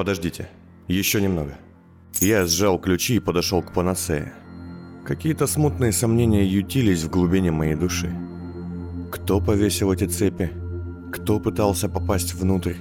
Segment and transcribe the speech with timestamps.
[0.00, 0.48] Подождите.
[0.88, 1.58] Еще немного.
[2.22, 4.32] Я сжал ключи и подошел к панацее.
[5.04, 8.10] Какие-то смутные сомнения ютились в глубине моей души.
[9.12, 10.52] Кто повесил эти цепи?
[11.12, 12.76] Кто пытался попасть внутрь?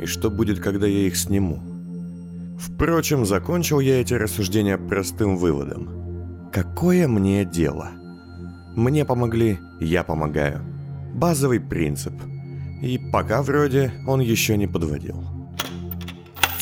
[0.00, 1.60] И что будет, когда я их сниму?
[2.58, 6.50] Впрочем, закончил я эти рассуждения простым выводом.
[6.50, 7.90] Какое мне дело?
[8.74, 10.62] Мне помогли, я помогаю.
[11.12, 12.14] Базовый принцип.
[12.80, 15.33] И пока вроде он еще не подводил.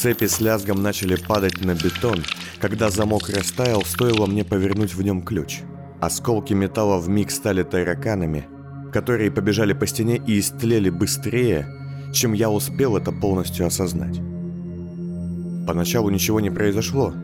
[0.03, 2.25] Цепи с лязгом начали падать на бетон,
[2.61, 5.61] когда замок растаял, стоило мне повернуть в нем ключ.
[6.01, 8.49] Осколки металла в миг стали тараканами,
[8.93, 11.69] которые побежали по стене и истлели быстрее,
[12.13, 14.19] чем я успел это полностью осознать.
[15.69, 17.15] Поначалу ничего не произошло,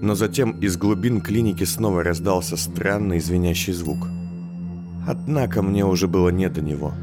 [0.00, 4.06] но затем из глубин клиники снова раздался странный звенящий звук.
[5.08, 6.94] Однако мне уже было не до него.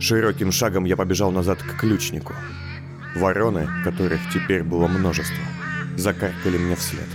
[0.00, 2.32] Широким шагом я побежал назад к ключнику.
[3.14, 5.44] Вороны, которых теперь было множество,
[5.96, 7.06] закаркали мне вслед.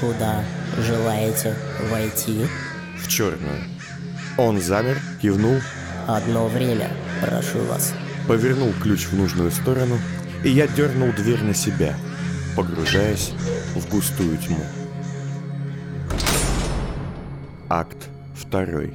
[0.00, 0.44] Куда
[0.78, 1.54] желаете
[1.90, 2.46] войти?
[2.98, 3.62] В черную.
[4.36, 5.58] Он замер, кивнул.
[6.06, 6.90] Одно время,
[7.20, 7.94] прошу вас.
[8.28, 9.98] Повернул ключ в нужную сторону,
[10.44, 11.94] и я дернул дверь на себя,
[12.56, 13.32] погружаясь
[13.74, 14.60] в густую тьму.
[17.68, 18.94] Акт второй.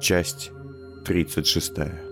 [0.00, 0.50] Часть
[1.04, 2.07] 36.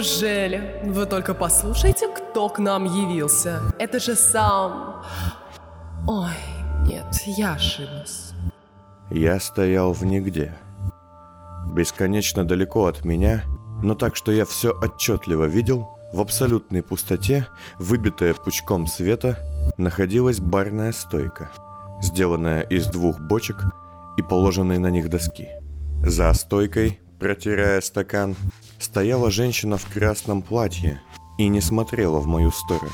[0.00, 0.80] Неужели?
[0.82, 3.60] Вы только послушайте, кто к нам явился.
[3.78, 5.02] Это же сам...
[6.08, 6.32] Ой,
[6.86, 8.32] нет, я ошиблась.
[9.10, 10.54] Я стоял в нигде.
[11.74, 13.42] Бесконечно далеко от меня,
[13.82, 17.46] но так, что я все отчетливо видел, в абсолютной пустоте,
[17.78, 19.36] выбитая пучком света,
[19.76, 21.50] находилась барная стойка,
[22.00, 23.58] сделанная из двух бочек
[24.16, 25.48] и положенной на них доски.
[26.02, 28.34] За стойкой, протирая стакан,
[28.78, 31.00] стояла женщина в красном платье
[31.38, 32.90] и не смотрела в мою сторону.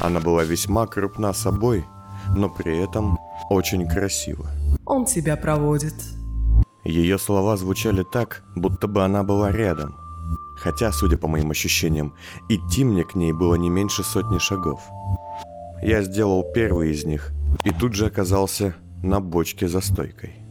[0.00, 1.84] Она была весьма крупна собой,
[2.36, 3.18] но при этом
[3.48, 4.50] очень красива.
[4.84, 5.94] Он тебя проводит.
[6.84, 9.96] Ее слова звучали так, будто бы она была рядом.
[10.58, 12.14] Хотя, судя по моим ощущениям,
[12.48, 14.80] идти мне к ней было не меньше сотни шагов.
[15.82, 17.32] Я сделал первый из них
[17.64, 20.45] и тут же оказался на бочке за стойкой.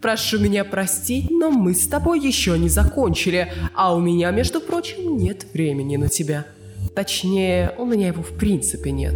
[0.00, 5.16] Прошу меня простить, но мы с тобой еще не закончили, а у меня, между прочим,
[5.16, 6.46] нет времени на тебя.
[6.94, 9.14] Точнее, у меня его в принципе нет.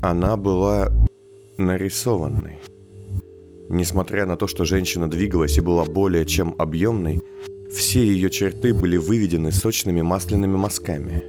[0.00, 0.90] Она была
[1.58, 2.58] нарисованной.
[3.68, 7.20] Несмотря на то, что женщина двигалась и была более чем объемной,
[7.72, 11.22] все ее черты были выведены сочными масляными мазками.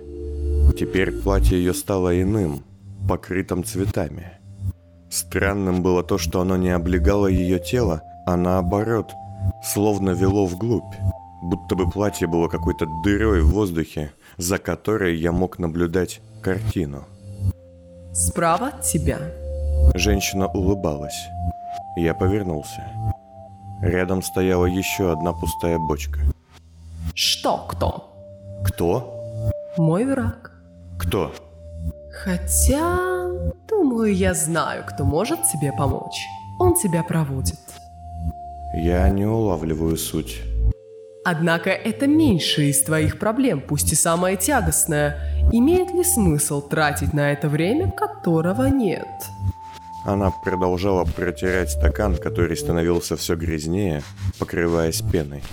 [0.78, 2.64] Теперь платье ее стало иным,
[3.08, 4.40] покрытым цветами.
[5.10, 9.14] Странным было то, что оно не облегало ее тело, а наоборот,
[9.64, 10.96] словно вело вглубь,
[11.42, 17.04] будто бы платье было какой-то дырой в воздухе, за которой я мог наблюдать картину.
[18.14, 19.20] Справа от тебя.
[19.96, 21.28] Женщина улыбалась.
[21.96, 22.86] Я повернулся.
[23.82, 26.20] Рядом стояла еще одна пустая бочка.
[27.16, 28.14] Что кто?
[28.64, 29.52] Кто?
[29.78, 30.52] Мой враг.
[31.00, 31.34] Кто?
[32.24, 33.28] Хотя,
[33.68, 36.28] думаю, я знаю, кто может тебе помочь.
[36.60, 37.60] Он тебя проводит.
[38.74, 40.42] Я не улавливаю суть.
[41.24, 45.18] Однако это меньше из твоих проблем, пусть и самое тягостное.
[45.52, 49.08] Имеет ли смысл тратить на это время, которого нет?
[50.04, 54.02] Она продолжала протирать стакан, который становился все грязнее,
[54.40, 55.44] покрываясь пеной.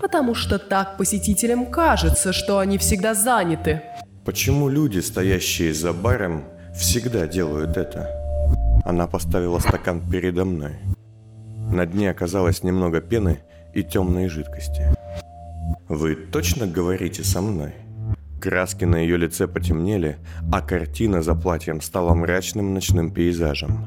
[0.00, 3.82] Потому что так посетителям кажется, что они всегда заняты.
[4.24, 6.44] Почему люди, стоящие за баром,
[6.74, 8.08] всегда делают это?
[8.86, 10.78] Она поставила стакан передо мной.
[11.74, 13.40] На дне оказалось немного пены
[13.74, 14.86] и темной жидкости.
[15.88, 17.72] «Вы точно говорите со мной?»
[18.40, 20.18] Краски на ее лице потемнели,
[20.52, 23.86] а картина за платьем стала мрачным ночным пейзажем.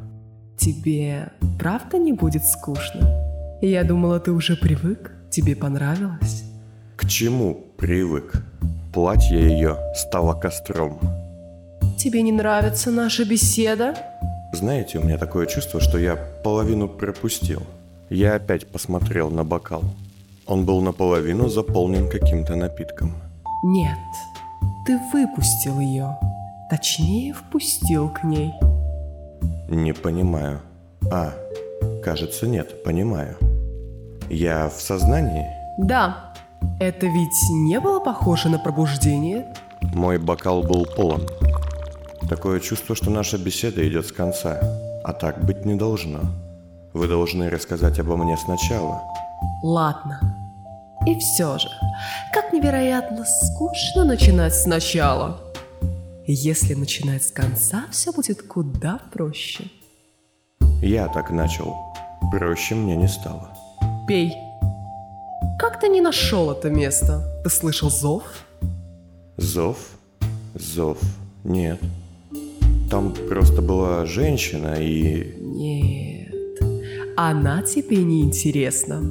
[0.57, 3.23] Тебе правда не будет скучно?
[3.61, 6.43] Я думала, ты уже привык, тебе понравилось.
[6.97, 8.43] К чему привык?
[8.93, 10.99] Платье ее стало костром.
[11.97, 13.95] Тебе не нравится наша беседа?
[14.51, 17.61] Знаете, у меня такое чувство, что я половину пропустил.
[18.09, 19.83] Я опять посмотрел на бокал.
[20.45, 23.13] Он был наполовину заполнен каким-то напитком.
[23.63, 23.97] Нет,
[24.85, 26.17] ты выпустил ее.
[26.69, 28.53] Точнее, впустил к ней.
[29.67, 30.61] Не понимаю.
[31.11, 31.33] А,
[32.01, 33.35] кажется, нет, понимаю.
[34.29, 35.45] Я в сознании?
[35.77, 36.33] Да.
[36.79, 39.53] Это ведь не было похоже на пробуждение?
[39.81, 41.27] Мой бокал был полон.
[42.29, 44.59] Такое чувство, что наша беседа идет с конца,
[45.03, 46.21] а так быть не должно.
[46.97, 49.03] Вы должны рассказать обо мне сначала.
[49.61, 50.19] Ладно.
[51.05, 51.69] И все же,
[52.33, 55.39] как невероятно скучно начинать сначала.
[56.25, 59.65] Если начинать с конца, все будет куда проще.
[60.81, 61.75] Я так начал.
[62.31, 63.51] Проще мне не стало.
[64.07, 64.33] Пей.
[65.59, 67.23] Как ты не нашел это место?
[67.43, 68.23] Ты слышал зов?
[69.37, 69.77] Зов?
[70.55, 70.97] Зов?
[71.43, 71.79] Нет.
[72.89, 75.35] Там просто была женщина и...
[75.39, 76.26] Нет,
[77.17, 79.01] она тебе не интересна.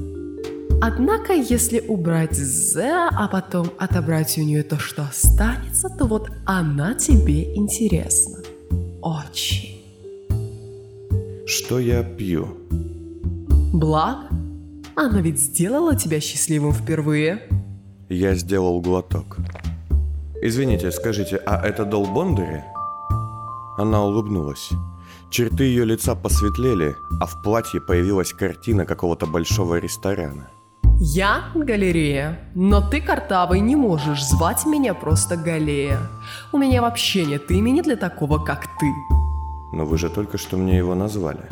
[0.81, 6.95] Однако, если убрать «з», а потом отобрать у нее то, что останется, то вот она
[6.95, 8.39] тебе интересна.
[9.03, 9.83] Очень.
[11.47, 12.47] Что я пью?
[13.73, 14.29] Благо,
[14.95, 17.43] она ведь сделала тебя счастливым впервые.
[18.09, 19.39] Я сделал глоток.
[20.41, 22.63] Извините, скажите, а это Дол Бондари?
[23.79, 24.71] Она улыбнулась.
[25.31, 30.49] Черты ее лица посветлели, а в платье появилась картина какого-то большого ресторана.
[30.99, 35.99] Я галерея, но ты, Картавый, не можешь звать меня просто Галея.
[36.53, 38.87] У меня вообще нет имени для такого, как ты.
[39.75, 41.43] Но вы же только что мне его назвали.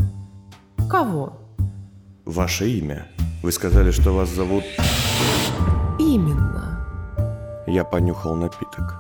[0.89, 1.35] Кого?
[2.25, 3.07] Ваше имя.
[3.43, 4.65] Вы сказали, что вас зовут...
[5.99, 6.81] Именно.
[7.67, 8.95] Я понюхал напиток.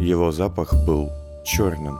[0.00, 1.10] Его запах был
[1.44, 1.98] черным.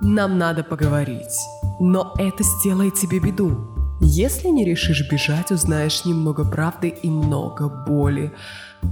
[0.00, 1.38] Нам надо поговорить,
[1.80, 3.56] но это сделает тебе беду.
[4.00, 8.32] Если не решишь бежать, узнаешь немного правды и много боли,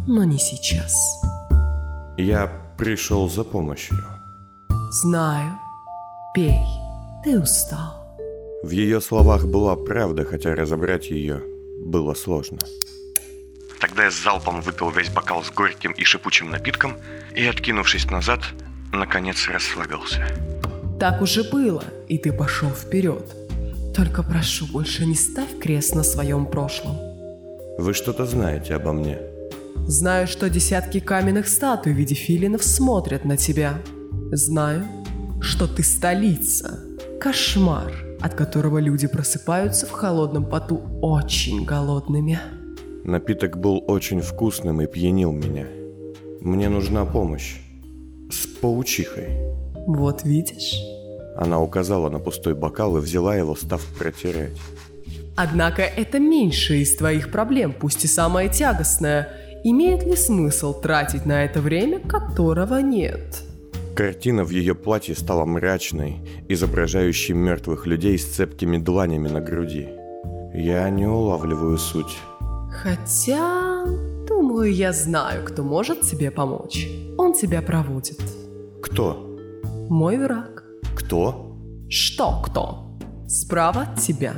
[0.08, 0.94] но не сейчас.
[2.18, 3.96] Я пришел за помощью.
[4.90, 5.52] Знаю.
[6.34, 6.58] Пей.
[7.22, 8.04] Ты устал.
[8.64, 11.40] В ее словах была правда, хотя разобрать ее
[11.84, 12.58] было сложно.
[13.80, 16.96] Тогда я с залпом выпил весь бокал с горьким и шипучим напитком
[17.32, 18.40] и, откинувшись назад,
[18.92, 20.26] наконец расслабился.
[20.98, 23.34] Так уже было, и ты пошел вперед.
[23.94, 26.96] Только прошу, больше не ставь крест на своем прошлом.
[27.78, 29.18] Вы что-то знаете обо мне?
[29.86, 33.74] Знаю, что десятки каменных статуй в виде филинов смотрят на тебя.
[34.32, 34.84] Знаю,
[35.40, 36.80] что ты столица.
[37.20, 42.38] Кошмар, от которого люди просыпаются в холодном поту очень голодными.
[43.04, 45.66] Напиток был очень вкусным и пьянил меня.
[46.40, 47.56] Мне нужна помощь.
[48.30, 49.55] С паучихой.
[49.86, 50.74] Вот видишь?
[51.36, 54.56] Она указала на пустой бокал и взяла его, став протирать.
[55.36, 59.28] Однако это меньшее из твоих проблем, пусть и самое тягостное.
[59.64, 63.42] Имеет ли смысл тратить на это время, которого нет?
[63.94, 66.16] Картина в ее платье стала мрачной,
[66.48, 69.88] изображающей мертвых людей с цепкими дланями на груди.
[70.54, 72.16] Я не улавливаю суть.
[72.70, 73.84] Хотя,
[74.28, 76.88] думаю, я знаю, кто может тебе помочь.
[77.18, 78.20] Он тебя проводит.
[78.82, 79.25] Кто?
[79.88, 80.64] Мой враг.
[80.96, 81.56] Кто?
[81.88, 82.98] Что кто?
[83.28, 84.34] Справа от тебя.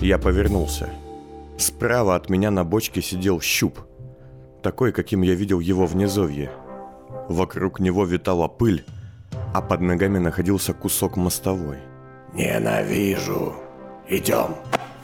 [0.00, 0.88] Я повернулся.
[1.58, 3.78] Справа от меня на бочке сидел щуп.
[4.64, 6.50] Такой, каким я видел его в низовье.
[7.28, 8.84] Вокруг него витала пыль,
[9.54, 11.78] а под ногами находился кусок мостовой.
[12.34, 13.54] Ненавижу.
[14.08, 14.56] Идем.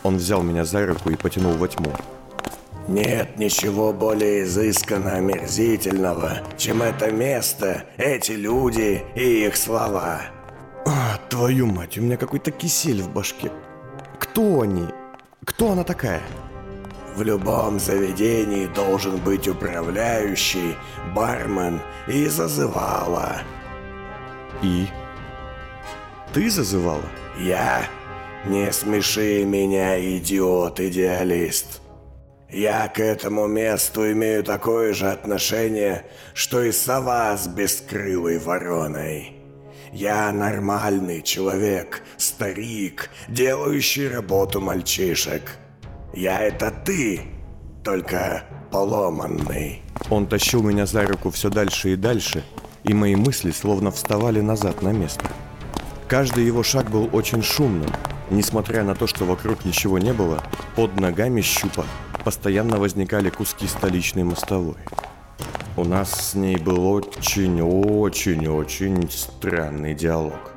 [0.02, 1.92] Он взял меня за руку и потянул во тьму.
[2.88, 10.22] Нет ничего более изысканно омерзительного, чем это место, эти люди и их слова.
[10.86, 13.50] А, твою мать, у меня какой-то кисель в башке.
[14.20, 14.86] Кто они?
[15.44, 16.22] Кто она такая?
[17.16, 20.76] В любом заведении должен быть управляющий,
[21.12, 23.42] бармен и зазывала.
[24.62, 24.86] И?
[26.32, 27.02] Ты зазывала?
[27.36, 27.82] Я?
[28.44, 31.80] Не смеши меня, идиот-идеалист.
[32.50, 39.32] Я к этому месту имею такое же отношение, что и сова с бескрылой вороной.
[39.92, 45.56] Я нормальный человек, старик, делающий работу мальчишек.
[46.14, 47.22] Я это ты,
[47.82, 49.82] только поломанный.
[50.08, 52.44] Он тащил меня за руку все дальше и дальше,
[52.84, 55.26] и мои мысли словно вставали назад на место.
[56.08, 57.90] Каждый его шаг был очень шумным.
[58.30, 60.42] Несмотря на то, что вокруг ничего не было,
[60.74, 61.84] под ногами щупа
[62.26, 64.74] постоянно возникали куски столичной мостовой.
[65.76, 70.52] У нас с ней был очень-очень-очень странный диалог.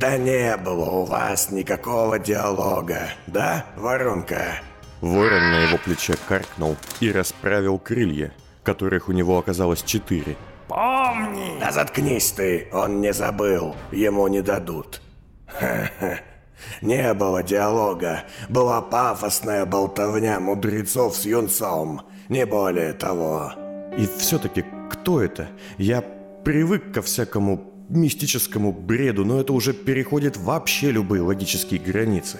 [0.00, 4.62] Да не было у вас никакого диалога, да, воронка?
[5.02, 8.32] Ворон на его плече каркнул и расправил крылья,
[8.62, 10.38] которых у него оказалось четыре.
[10.68, 11.60] Помни!
[11.60, 15.02] Да заткнись ты, он не забыл, ему не дадут.
[15.48, 16.20] Ха-ха.
[16.82, 23.52] Не было диалога, была пафосная болтовня мудрецов с юнцом, не более того.
[23.96, 25.48] И все-таки кто это?
[25.78, 26.02] Я
[26.44, 32.38] привык ко всякому мистическому бреду, но это уже переходит вообще любые логические границы.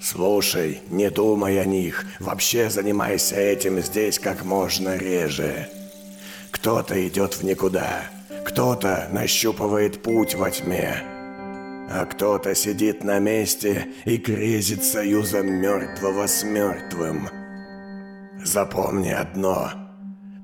[0.00, 2.04] Слушай, не думай о них.
[2.20, 5.68] Вообще занимайся этим здесь как можно реже.
[6.50, 8.02] Кто-то идет в никуда.
[8.44, 11.17] Кто-то нащупывает путь во тьме.
[11.90, 17.28] А кто-то сидит на месте и грезит союзом мертвого с мертвым.
[18.44, 19.70] Запомни одно.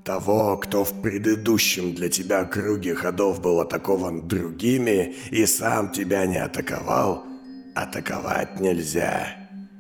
[0.05, 6.39] Того, кто в предыдущем для тебя круге ходов был атакован другими и сам тебя не
[6.39, 7.25] атаковал,
[7.75, 9.29] атаковать нельзя.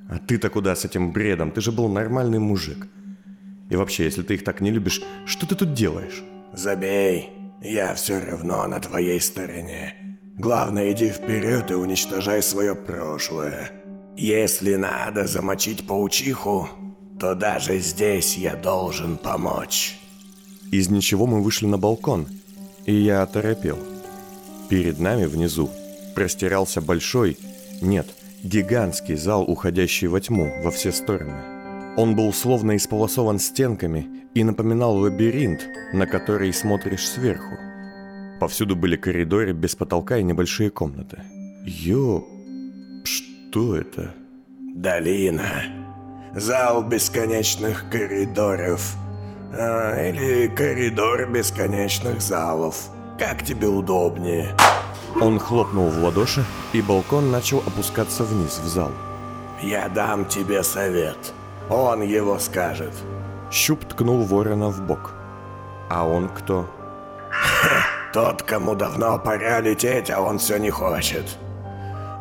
[0.08, 1.50] А ты-то куда с этим бредом?
[1.50, 2.88] Ты же был нормальный мужик.
[3.70, 6.22] И вообще, если ты их так не любишь, что ты тут делаешь?
[6.52, 7.30] Забей,
[7.62, 10.03] я все равно на твоей стороне.
[10.36, 13.70] Главное, иди вперед и уничтожай свое прошлое.
[14.16, 16.68] Если надо замочить паучиху,
[17.20, 19.98] то даже здесь я должен помочь.
[20.72, 22.26] Из ничего мы вышли на балкон,
[22.84, 23.78] и я оторопел.
[24.68, 25.70] Перед нами внизу
[26.14, 27.38] простирался большой,
[27.80, 28.08] нет,
[28.42, 31.40] гигантский зал, уходящий во тьму во все стороны.
[31.96, 35.60] Он был словно исполосован стенками и напоминал лабиринт,
[35.92, 37.56] на который смотришь сверху.
[38.44, 41.22] Повсюду были коридоры без потолка и небольшие комнаты.
[41.64, 42.22] Ё...
[43.02, 44.14] Что это?
[44.74, 45.46] Долина.
[46.34, 48.96] Зал бесконечных коридоров.
[49.50, 52.90] А, или коридор бесконечных залов.
[53.18, 54.54] Как тебе удобнее.
[55.22, 58.92] Он хлопнул в ладоши, и балкон начал опускаться вниз в зал.
[59.62, 61.32] Я дам тебе совет.
[61.70, 62.92] Он его скажет.
[63.50, 65.14] Щуп ткнул ворона в бок.
[65.88, 66.68] А он кто?
[68.14, 71.36] Тот, кому давно пора лететь, а он все не хочет.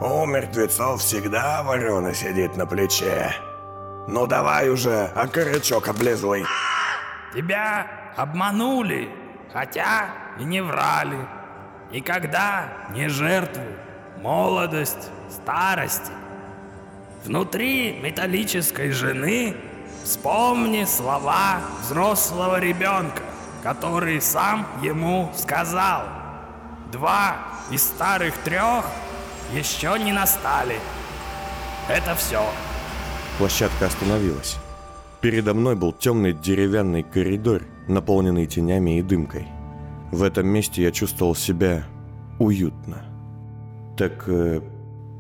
[0.01, 3.31] У мертвецов всегда ворона сидит на плече.
[4.07, 6.45] Ну давай уже, а корячок облизывай.
[7.35, 7.85] Тебя
[8.17, 9.07] обманули,
[9.53, 10.07] хотя
[10.39, 11.27] и не врали.
[11.91, 13.61] Никогда не жертву,
[14.19, 16.11] молодость, старости.
[17.23, 19.55] Внутри металлической жены
[20.03, 23.21] вспомни слова взрослого ребенка,
[23.63, 26.03] который сам ему сказал.
[26.91, 27.37] Два
[27.71, 28.85] из старых трех
[29.53, 30.75] еще не настали.
[31.89, 32.43] Это все.
[33.37, 34.57] Площадка остановилась.
[35.21, 39.47] Передо мной был темный деревянный коридор, наполненный тенями и дымкой.
[40.11, 41.85] В этом месте я чувствовал себя
[42.39, 43.05] уютно.
[43.97, 44.61] Так э,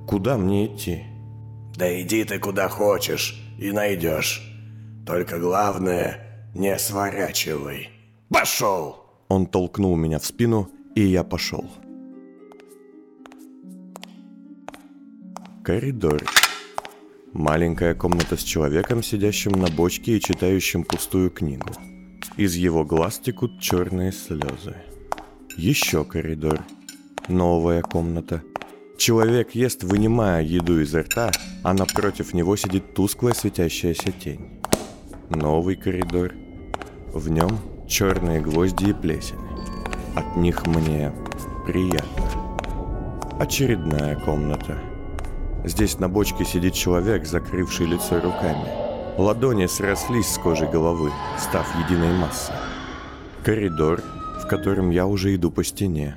[0.05, 1.05] куда мне идти?
[1.75, 4.41] Да иди ты куда хочешь и найдешь.
[5.07, 7.89] Только главное, не сворачивай.
[8.33, 9.05] Пошел!
[9.29, 11.69] Он толкнул меня в спину, и я пошел.
[15.63, 16.23] Коридор.
[17.31, 21.69] Маленькая комната с человеком, сидящим на бочке и читающим пустую книгу.
[22.35, 24.75] Из его глаз текут черные слезы.
[25.55, 26.65] Еще коридор.
[27.27, 28.41] Новая комната.
[28.97, 31.31] Человек ест, вынимая еду изо рта,
[31.63, 34.59] а напротив него сидит тусклая светящаяся тень.
[35.29, 36.33] Новый коридор.
[37.13, 39.37] В нем черные гвозди и плесень.
[40.15, 41.11] От них мне
[41.65, 42.23] приятно.
[43.39, 44.77] Очередная комната.
[45.63, 48.67] Здесь на бочке сидит человек, закрывший лицо руками.
[49.17, 52.55] Ладони срослись с кожей головы, став единой массой.
[53.43, 54.01] Коридор,
[54.43, 56.15] в котором я уже иду по стене.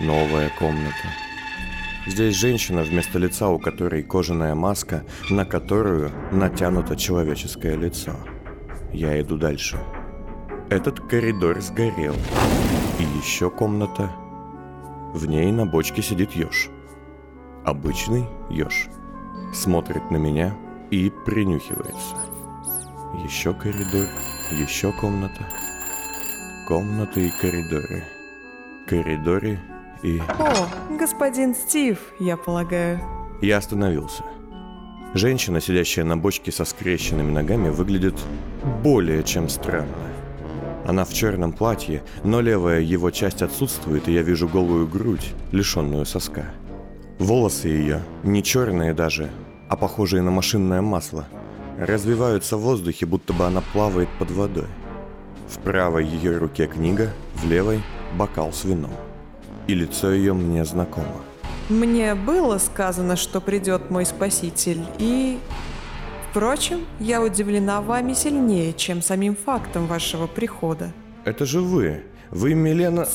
[0.00, 1.08] Новая комната.
[2.06, 8.12] Здесь женщина вместо лица, у которой кожаная маска, на которую натянуто человеческое лицо.
[8.92, 9.78] Я иду дальше.
[10.68, 12.16] Этот коридор сгорел.
[12.98, 14.10] И еще комната.
[15.14, 16.70] В ней на бочке сидит еж.
[17.64, 18.88] Обычный еж.
[19.54, 20.56] Смотрит на меня
[20.90, 22.16] и принюхивается.
[23.24, 24.06] Еще коридор,
[24.50, 25.46] еще комната.
[26.66, 28.02] Комнаты и коридоры.
[28.88, 29.60] Коридоры
[30.02, 30.20] и...
[30.38, 30.68] О,
[30.98, 33.00] господин Стив, я полагаю.
[33.40, 34.24] Я остановился.
[35.14, 38.16] Женщина, сидящая на бочке со скрещенными ногами, выглядит
[38.82, 40.05] более чем странно.
[40.86, 46.06] Она в черном платье, но левая его часть отсутствует, и я вижу голую грудь, лишенную
[46.06, 46.46] соска.
[47.18, 49.30] Волосы ее, не черные даже,
[49.68, 51.26] а похожие на машинное масло,
[51.78, 54.68] развиваются в воздухе, будто бы она плавает под водой.
[55.48, 57.82] В правой ее руке книга, в левой–
[58.16, 58.92] бокал с вином.
[59.66, 61.20] И лицо ее мне знакомо.
[61.68, 65.38] Мне было сказано, что придет мой спаситель, и...
[66.36, 70.92] Впрочем, я удивлена вами сильнее, чем самим фактом вашего прихода.
[71.24, 72.02] Это же вы.
[72.30, 73.06] Вы Милена...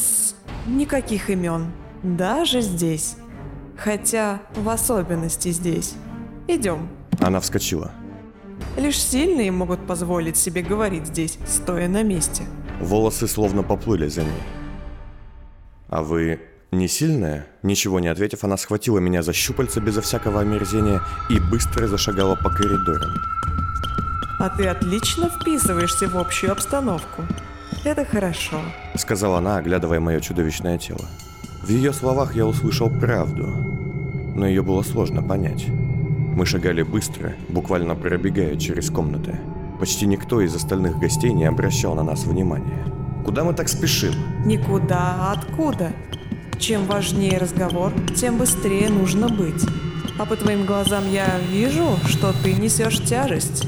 [0.65, 1.71] Никаких имен.
[2.01, 3.17] Даже здесь.
[3.77, 5.93] Хотя в особенности здесь.
[6.47, 6.89] Идем.
[7.19, 7.91] Она вскочила.
[8.75, 12.45] Лишь сильные могут позволить себе говорить здесь, стоя на месте.
[12.79, 14.41] Волосы словно поплыли за ней.
[15.89, 16.39] А вы
[16.71, 21.85] Не сильная, ничего не ответив, она схватила меня за щупальца безо всякого омерзения и быстро
[21.85, 23.11] зашагала по коридорам.
[24.39, 27.23] А ты отлично вписываешься в общую обстановку.
[27.83, 28.61] Это хорошо.
[28.95, 31.05] Сказала она, оглядывая мое чудовищное тело.
[31.61, 33.47] В ее словах я услышал правду,
[34.33, 35.67] но ее было сложно понять.
[35.67, 39.37] Мы шагали быстро, буквально пробегая через комнаты.
[39.77, 42.85] Почти никто из остальных гостей не обращал на нас внимания.
[43.25, 44.13] Куда мы так спешим?
[44.45, 45.91] Никуда, а откуда?
[46.61, 49.65] Чем важнее разговор, тем быстрее нужно быть.
[50.19, 53.67] А по твоим глазам я вижу, что ты несешь тяжесть.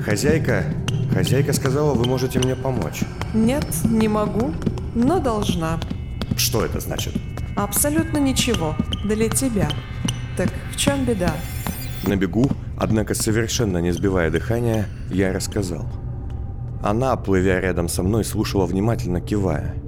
[0.00, 0.64] Хозяйка,
[1.12, 3.02] хозяйка сказала, вы можете мне помочь.
[3.34, 4.54] Нет, не могу,
[4.94, 5.78] но должна.
[6.38, 7.12] Что это значит?
[7.54, 8.76] Абсолютно ничего.
[9.04, 9.68] Для тебя.
[10.38, 11.34] Так в чем беда?
[12.06, 15.86] На бегу, однако совершенно не сбивая дыхания, я рассказал.
[16.82, 19.81] Она, плывя рядом со мной, слушала внимательно, кивая.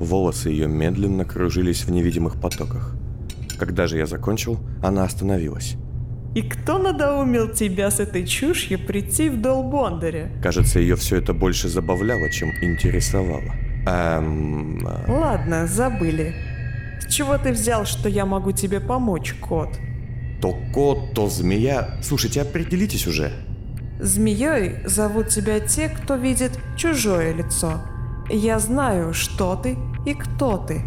[0.00, 2.94] Волосы ее медленно кружились в невидимых потоках.
[3.58, 5.76] Когда же я закончил, она остановилась.
[6.34, 10.30] И кто надоумил тебя с этой чушью прийти в дол Бондаря?
[10.42, 13.52] Кажется, ее все это больше забавляло, чем интересовало.
[13.86, 14.86] Эм...
[14.86, 16.34] э, Ладно, забыли.
[17.00, 19.78] С чего ты взял, что я могу тебе помочь, кот?
[20.40, 21.98] То кот, то змея.
[22.02, 23.32] Слушайте, определитесь уже.
[23.98, 27.82] Змеей зовут тебя те, кто видит чужое лицо.
[28.30, 30.82] Я знаю, что ты и кто ты.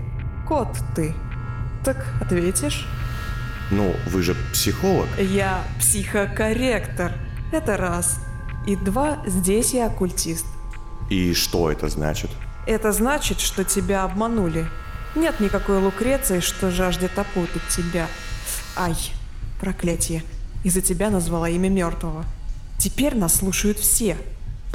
[0.48, 1.14] Кот ты.
[1.84, 2.88] Так ответишь?
[3.72, 5.08] Ну, вы же психолог.
[5.20, 7.14] Я психокорректор.
[7.52, 8.20] Это раз.
[8.66, 10.46] И два, здесь я оккультист.
[11.10, 12.32] И что это значит?
[12.66, 14.68] Это значит, что тебя обманули.
[15.16, 18.08] Нет никакой Лукреции, что жаждет опутать тебя.
[18.76, 18.96] Ай,
[19.60, 20.24] проклятие.
[20.64, 22.26] Из-за тебя назвала имя мертвого.
[22.80, 24.18] Теперь нас слушают все.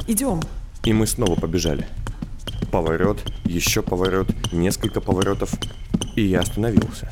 [0.07, 0.39] Идем.
[0.83, 1.87] И мы снова побежали.
[2.71, 5.51] Поворот, еще поворот, несколько поворотов,
[6.15, 7.11] и я остановился.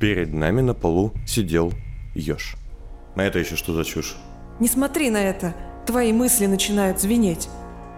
[0.00, 1.72] Перед нами на полу сидел
[2.14, 2.56] еж.
[3.14, 4.16] А это еще что за чушь?
[4.60, 5.54] Не смотри на это.
[5.86, 7.48] Твои мысли начинают звенеть.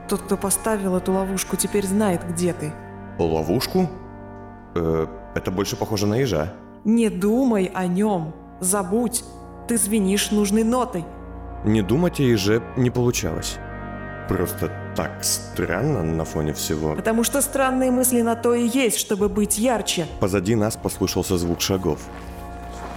[0.09, 2.73] Тот, кто поставил эту ловушку, теперь знает, где ты.
[3.19, 3.88] Ловушку?
[4.75, 6.52] Э, это больше похоже на ежа.
[6.85, 8.35] Не думай о нем.
[8.61, 9.25] Забудь.
[9.68, 11.05] Ты звенишь нужной нотой.
[11.64, 13.59] Не думать о еже не получалось.
[14.29, 16.94] Просто так странно на фоне всего.
[16.94, 20.07] Потому что странные мысли на то и есть, чтобы быть ярче.
[20.20, 22.00] Позади нас послышался звук шагов.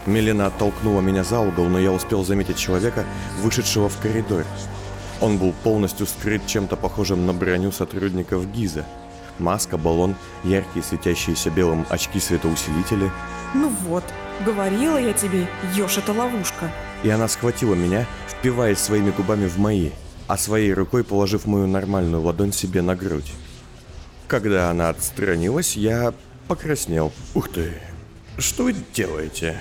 [0.05, 3.05] Мелина оттолкнула меня за угол, но я успел заметить человека,
[3.41, 4.43] вышедшего в коридор.
[5.21, 8.85] Он был полностью скрыт чем-то похожим на броню сотрудников ГИЗа.
[9.39, 13.09] Маска, баллон, яркие светящиеся белым очки-светоусилители.
[13.53, 14.03] Ну вот,
[14.45, 16.69] говорила я тебе, ешь это ловушка.
[17.03, 19.91] И она схватила меня, впиваясь своими губами в мои,
[20.27, 23.31] а своей рукой положив мою нормальную ладонь себе на грудь.
[24.27, 26.13] Когда она отстранилась, я
[26.47, 27.11] покраснел.
[27.35, 27.73] Ух ты,
[28.37, 29.59] что вы делаете?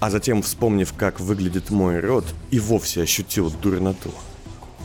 [0.00, 4.10] А затем, вспомнив, как выглядит мой рот, и вовсе ощутил дурноту.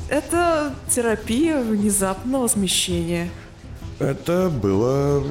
[0.09, 3.29] Это терапия внезапного смещения.
[3.99, 5.23] Это было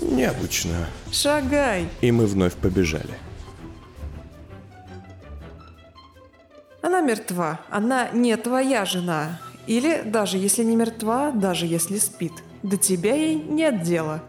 [0.00, 0.86] необычно.
[1.12, 1.88] Шагай.
[2.00, 3.14] И мы вновь побежали.
[6.84, 7.60] Она мертва.
[7.70, 9.40] Она не твоя жена.
[9.66, 12.34] Или даже если не мертва, даже если спит.
[12.62, 14.20] До тебя ей нет дела.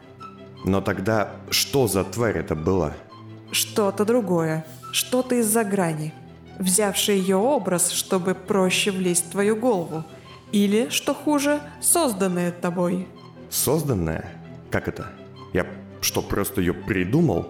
[0.63, 2.93] Но тогда что за тварь это была?
[3.51, 4.65] Что-то другое.
[4.93, 6.13] Что-то из-за грани.
[6.57, 10.05] Взявший ее образ, чтобы проще влезть в твою голову.
[10.53, 13.05] Или, что хуже, созданное тобой.
[13.49, 14.31] Созданная?
[14.71, 15.11] Как это?
[15.51, 15.67] Я
[15.99, 17.49] что, просто ее придумал?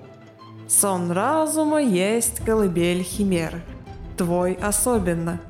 [0.68, 3.62] Сон разума есть колыбель химеры.
[4.18, 5.42] Твой особенно.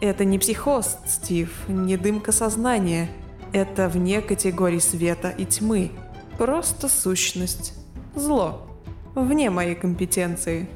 [0.00, 3.08] Это не психоз, Стив, не дымка сознания.
[3.52, 5.90] Это вне категорий света и тьмы.
[6.38, 7.74] Просто сущность.
[8.14, 8.66] Зло.
[9.14, 10.68] Вне моей компетенции.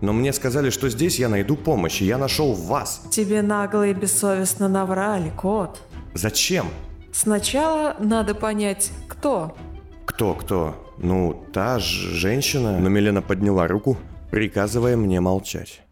[0.00, 3.02] Но мне сказали, что здесь я найду помощь, и я нашел вас.
[3.10, 5.80] Тебе нагло и бессовестно наврали, кот.
[6.14, 6.66] Зачем?
[7.12, 9.56] Сначала надо понять, кто.
[10.04, 10.94] Кто, кто?
[10.98, 12.78] Ну, та ж женщина.
[12.78, 13.96] Но Милена подняла руку,
[14.30, 15.82] приказывая мне молчать.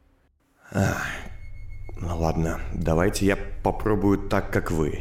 [0.72, 5.00] Ну ладно, давайте я попробую так, как вы.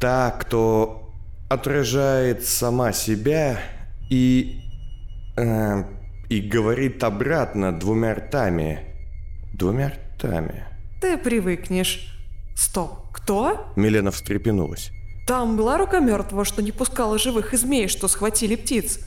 [0.00, 1.12] Та, кто
[1.48, 3.58] отражает сама себя
[4.10, 4.60] и...
[5.36, 5.84] э,
[6.28, 8.80] и говорит обратно двумя ртами.
[9.52, 10.64] Двумя ртами.
[11.00, 12.08] Ты привыкнешь.
[12.56, 13.72] Стоп, кто?
[13.76, 14.90] Милена встрепенулась.
[15.26, 19.00] Там была рука мертвого, что не пускала живых и змей, что схватили птиц.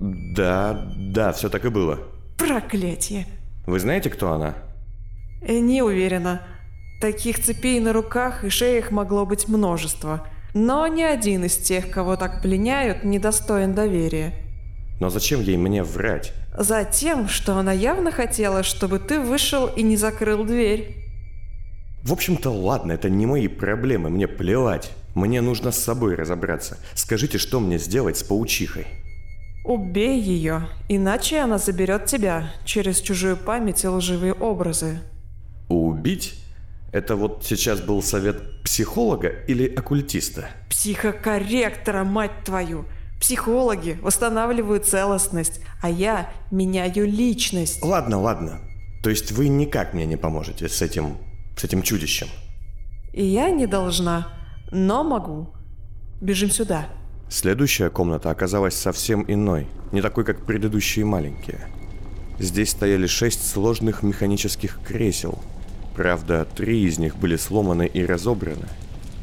[0.00, 1.98] Да, да, все так и было.
[2.36, 3.26] Проклятие.
[3.66, 4.54] Вы знаете, кто она?
[5.46, 6.42] Э, Не уверена.
[7.00, 10.26] Таких цепей на руках и шеях могло быть множество.
[10.54, 14.32] Но ни один из тех, кого так пленяют, не достоин доверия.
[14.98, 16.32] Но зачем ей мне врать?
[16.58, 20.96] Затем, что она явно хотела, чтобы ты вышел и не закрыл дверь.
[22.02, 24.90] В общем-то, ладно, это не мои проблемы, мне плевать.
[25.14, 26.78] Мне нужно с собой разобраться.
[26.94, 28.86] Скажите, что мне сделать с паучихой?
[29.64, 35.00] Убей ее, иначе она заберет тебя через чужую память и лживые образы.
[35.68, 36.34] Убить?
[36.92, 40.48] Это вот сейчас был совет психолога или оккультиста?
[40.70, 42.86] Психокорректора, мать твою!
[43.20, 47.82] Психологи восстанавливают целостность, а я меняю личность.
[47.82, 48.60] Ладно, ладно.
[49.02, 51.16] То есть вы никак мне не поможете с этим,
[51.56, 52.28] с этим чудищем?
[53.12, 54.28] И я не должна,
[54.70, 55.48] но могу.
[56.20, 56.88] Бежим сюда.
[57.28, 61.68] Следующая комната оказалась совсем иной, не такой, как предыдущие маленькие.
[62.38, 65.38] Здесь стояли шесть сложных механических кресел.
[65.96, 68.68] Правда, три из них были сломаны и разобраны.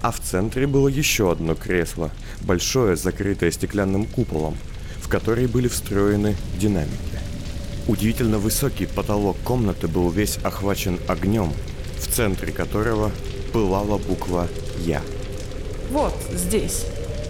[0.02, 2.10] А в центре было еще одно кресло,
[2.42, 4.58] большое, закрытое стеклянным куполом,
[4.98, 7.20] в который были встроены динамики.
[7.88, 11.54] Удивительно высокий потолок комнаты был весь охвачен огнем,
[12.00, 13.12] в центре которого
[13.54, 14.48] пылала буква
[14.80, 15.04] «Я».
[15.92, 16.88] Вот здесь.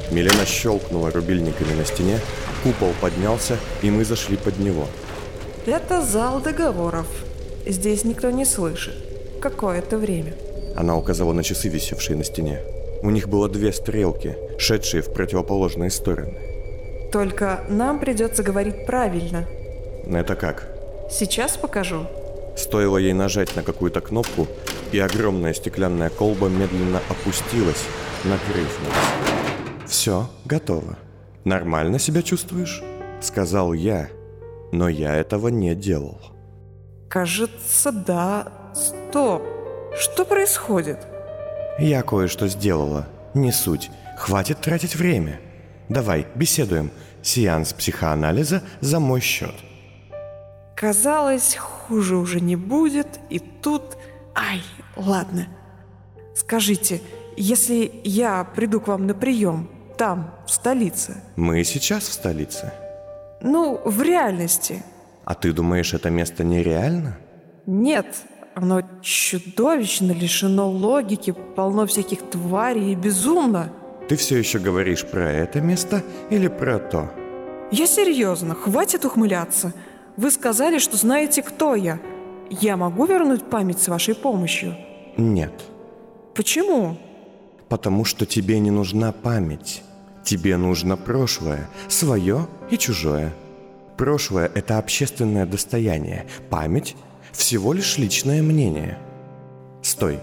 [0.10, 2.22] Милена щелкнула рубильниками на стене,
[2.64, 4.88] купол поднялся, и мы зашли под него.
[5.66, 7.08] Это зал договоров.
[7.66, 9.13] Здесь никто не слышит.
[9.44, 10.36] Какое-то время.
[10.74, 12.62] Она указала на часы, висевшие на стене.
[13.02, 17.10] У них было две стрелки, шедшие в противоположные стороны.
[17.12, 19.46] Только нам придется говорить правильно.
[20.08, 20.70] Это как?
[21.12, 22.08] Сейчас покажу.
[22.56, 24.48] Стоило ей нажать на какую-то кнопку,
[24.94, 27.84] и огромная стеклянная колба медленно опустилась,
[28.24, 29.90] накрыв нас.
[29.90, 30.98] «Все, готово.
[31.44, 32.82] Нормально себя чувствуешь?»
[33.20, 34.08] Сказал я,
[34.72, 36.22] но я этого не делал.
[37.10, 38.63] Кажется, да.
[39.14, 39.44] Стоп.
[39.96, 40.98] Что происходит?
[41.78, 43.06] Я кое-что сделала.
[43.36, 43.92] Не суть.
[44.18, 45.40] Хватит тратить время.
[45.88, 46.90] Давай, беседуем.
[47.22, 49.54] Сеанс психоанализа за мой счет.
[50.76, 53.98] Казалось, хуже уже не будет, и тут...
[54.34, 54.64] Ай,
[54.96, 55.46] ладно.
[56.36, 57.00] Скажите,
[57.38, 62.74] если я приду к вам на прием, там, в столице, Мы сейчас в столице.
[63.42, 64.82] ну, в реальности,
[65.24, 67.16] А ты думаешь, это место нереально?
[67.68, 68.08] нет,
[68.56, 73.72] оно чудовищно лишено логики, полно всяких тварей и безумно.
[74.08, 77.12] Ты все еще говоришь про это место или про то?
[77.72, 79.74] Я серьезно, хватит ухмыляться.
[80.18, 82.00] Вы сказали, что знаете, кто я.
[82.50, 84.76] Я могу вернуть память с вашей помощью?
[85.18, 85.54] Нет.
[86.36, 86.98] Почему?
[87.70, 89.82] Потому что тебе не нужна память.
[90.24, 93.34] Тебе нужно прошлое, свое и чужое.
[93.98, 96.28] Прошлое– это общественное достояние.
[96.50, 96.96] Память–
[97.34, 98.98] всего лишь личное мнение.
[99.82, 100.20] Стой,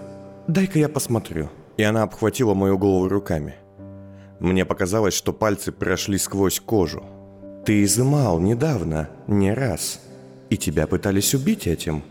[0.46, 1.50] дай-ка я посмотрю.
[1.76, 3.56] И она обхватила мою голову руками.
[4.38, 7.04] Мне показалось, что пальцы прошли сквозь кожу.
[7.64, 10.00] Ты изымал недавно, не раз.
[10.48, 12.02] И тебя пытались убить этим.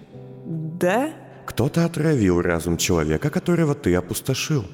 [0.46, 1.12] Да?
[1.46, 4.66] Кто-то отравил разум человека, которого ты опустошил.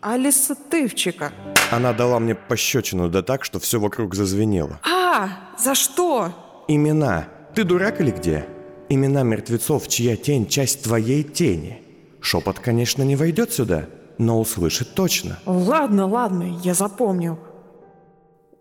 [0.00, 1.32] Алиса Тывчика.
[1.70, 4.80] Она дала мне пощечину, да так, что все вокруг зазвенело.
[4.82, 6.64] А, за что?
[6.68, 7.28] Имена.
[7.54, 8.46] Ты дурак или где?
[8.94, 11.80] Имена мертвецов, чья тень– часть твоей тени.
[12.20, 13.86] Шепот, конечно, не войдет сюда,
[14.18, 15.38] но услышит точно.
[15.46, 17.38] Ладно, ладно, я запомнил.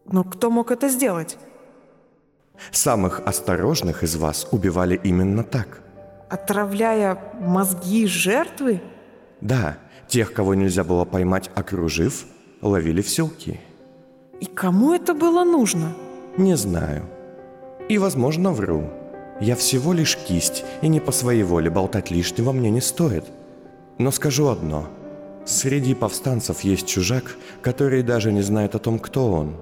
[0.05, 1.37] Но кто мог это сделать?
[2.71, 5.81] Самых осторожных из вас убивали именно так.
[6.29, 8.81] Отравляя мозги жертвы?
[9.41, 12.25] Да, тех, кого нельзя было поймать, окружив,
[12.61, 13.59] ловили в селки.
[14.39, 15.93] И кому это было нужно?
[16.37, 17.03] Не знаю.
[17.89, 19.00] И, возможно, вру.
[19.41, 23.25] Я всего лишь кисть, и не по своей воле болтать лишнего мне не стоит.
[23.97, 24.87] Но скажу одно.
[25.47, 29.55] Среди повстанцев есть чужак, который даже не знает о том, кто он.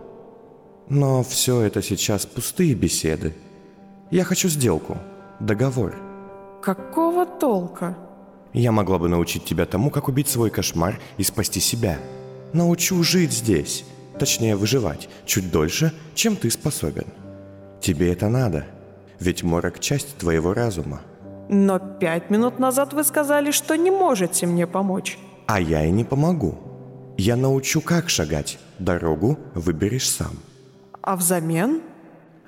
[0.90, 3.34] Но все это сейчас пустые беседы.
[4.12, 4.98] Я хочу сделку.
[5.40, 5.96] Договор.
[6.62, 7.98] Какого толка?
[8.52, 12.00] Я могла бы научить тебя тому, как убить свой кошмар и спасти себя.
[12.52, 13.86] Научу жить здесь,
[14.18, 17.06] точнее выживать, чуть дольше, чем ты способен.
[17.80, 18.66] Тебе это надо,
[19.20, 21.02] ведь морок– часть твоего разума.
[21.50, 25.18] Но пять минут назад вы сказали, что не можете мне помочь.
[25.48, 26.58] А я и не помогу.
[27.18, 28.60] Я научу, как шагать.
[28.78, 30.38] Дорогу выберешь сам.
[31.02, 31.82] А взамен?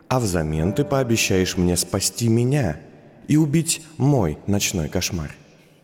[0.08, 2.78] А взамен ты пообещаешь мне спасти меня
[3.28, 5.32] и убить мой ночной кошмар.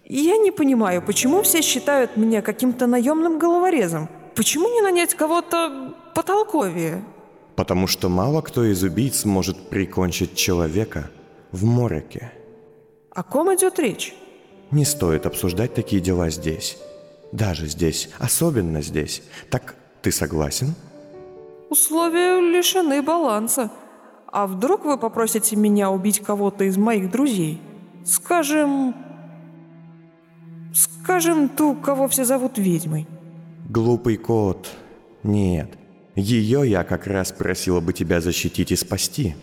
[0.06, 4.10] Я не понимаю, почему все считают меня каким-то наемным головорезом?
[4.36, 7.04] Почему не нанять кого-то потолковее?
[7.58, 11.10] Потому что мало кто из убийц может прикончить человека
[11.52, 12.32] в мороке.
[13.10, 14.14] О ком идет речь?
[14.70, 16.78] Не стоит обсуждать такие дела здесь.
[17.32, 19.24] Даже здесь, особенно здесь.
[19.50, 20.76] Так ты согласен?
[21.72, 23.72] Условия лишены баланса.
[24.28, 27.60] А вдруг вы попросите меня убить кого-то из моих друзей?
[28.06, 28.96] Скажем...
[30.76, 33.08] Скажем, ту, кого все зовут ведьмой.
[33.68, 34.70] Глупый кот.
[35.24, 35.72] Нет.
[36.18, 39.36] Ее я как раз просила бы тебя защитить и спасти.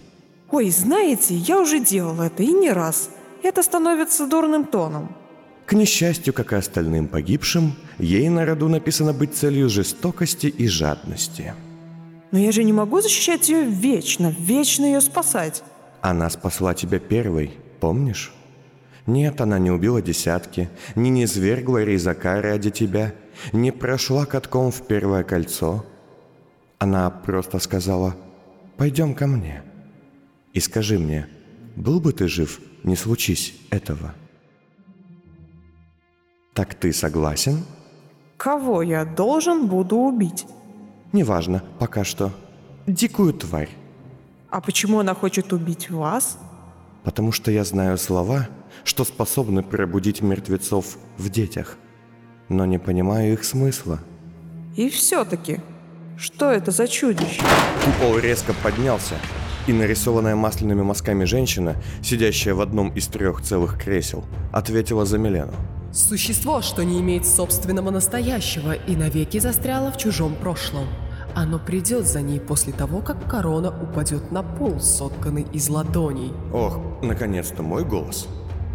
[0.51, 3.11] Ой, знаете, я уже делал это и не раз.
[3.45, 5.15] Это становится дурным тоном.
[5.67, 11.55] К несчастью, как и остальным погибшим, ей на роду написано быть целью жестокости и жадности.
[12.33, 15.63] Но я же не могу защищать ее вечно, вечно ее спасать.
[16.01, 18.33] Она спасла тебя первой, помнишь?
[19.07, 23.15] Нет, она не убила десятки, не низвергла резака ради тебя,
[23.53, 25.85] не прошла катком в первое кольцо.
[26.85, 28.15] Она просто сказала
[28.77, 29.63] «Пойдем ко мне»
[30.53, 31.27] и скажи мне,
[31.77, 34.15] был бы ты жив, не случись этого?
[36.53, 37.65] Так ты согласен?
[38.37, 40.45] Кого я должен буду убить?
[41.15, 42.33] Неважно, пока что.
[42.87, 43.71] Дикую тварь.
[44.51, 46.39] А почему она хочет убить вас?
[47.03, 48.47] Потому что я знаю слова,
[48.85, 51.79] что способны пробудить мертвецов в детях,
[52.51, 54.01] но не понимаю их смысла.
[54.77, 55.61] И все-таки,
[56.17, 57.43] что это за чудище?
[57.85, 59.15] Купол резко поднялся,
[59.67, 65.53] и нарисованная масляными мазками женщина, сидящая в одном из трех целых кресел, ответила за Милену.
[65.93, 70.87] Существо, что не имеет собственного настоящего и навеки застряло в чужом прошлом.
[71.37, 76.33] Оно придет за ней после того, как корона упадет на пол, сотканный из ладоней.
[76.53, 78.29] Ох, наконец-то мой голос.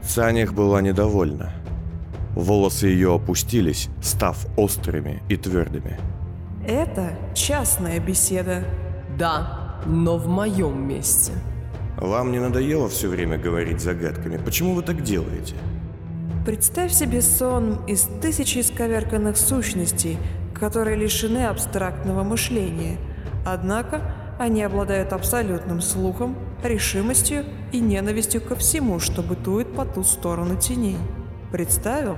[0.03, 1.53] Санях была недовольна.
[2.35, 5.99] Волосы ее опустились, став острыми и твердыми.
[6.67, 8.63] Это частная беседа.
[9.17, 11.31] Да, но в моем месте.
[11.97, 14.37] Вам не надоело все время говорить загадками?
[14.37, 15.55] Почему вы так делаете?
[16.45, 20.17] Представь себе сон из тысячи исковерканных сущностей,
[20.53, 22.97] которые лишены абстрактного мышления.
[23.45, 24.01] Однако
[24.39, 30.97] они обладают абсолютным слухом, решимостью и ненавистью ко всему, что бытует по ту сторону теней.
[31.51, 32.17] Представил?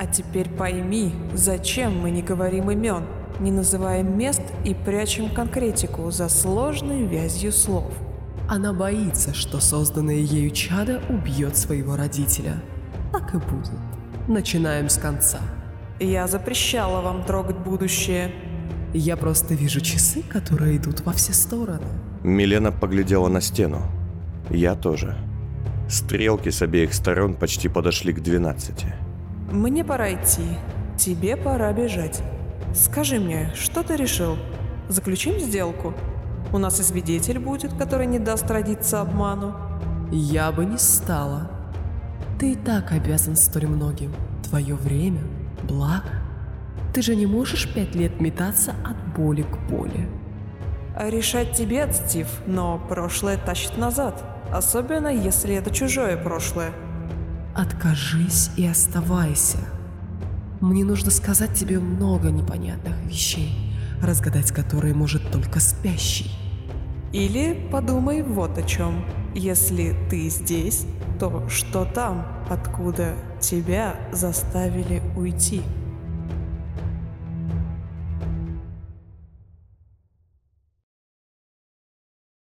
[0.00, 3.04] А теперь пойми, зачем мы не говорим имен,
[3.40, 7.92] не называем мест и прячем конкретику за сложной вязью слов.
[8.48, 12.62] Она боится, что созданное ею чадо убьет своего родителя.
[13.12, 13.78] Так и будет.
[14.26, 15.38] Начинаем с конца.
[16.00, 18.32] Я запрещала вам трогать будущее.
[18.94, 21.86] Я просто вижу часы, которые идут во все стороны.
[22.22, 23.82] Милена поглядела на стену.
[24.50, 25.16] Я тоже.
[25.88, 28.86] Стрелки с обеих сторон почти подошли к 12.
[29.52, 30.42] Мне пора идти.
[30.98, 32.22] Тебе пора бежать.
[32.74, 34.36] Скажи мне, что ты решил?
[34.88, 35.94] Заключим сделку?
[36.52, 39.54] У нас и свидетель будет, который не даст родиться обману.
[40.10, 41.50] Я бы не стала.
[42.38, 44.14] Ты и так обязан столь многим.
[44.48, 45.20] Твое время,
[45.64, 46.08] благо.
[46.94, 50.08] Ты же не можешь пять лет метаться от боли к боли.
[50.96, 54.24] А решать тебе, Стив, но прошлое тащит назад.
[54.50, 56.72] Особенно, если это чужое прошлое.
[57.54, 59.58] Откажись и оставайся.
[60.60, 66.30] Мне нужно сказать тебе много непонятных вещей, разгадать которые может только спящий.
[67.12, 69.04] Или подумай вот о чем.
[69.36, 70.84] Если ты здесь,
[71.20, 75.62] то что там, откуда тебя заставили уйти?